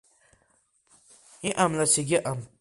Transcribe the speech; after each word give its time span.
Иҟамлац 1.47 1.93
егьыҟам… 1.99 2.39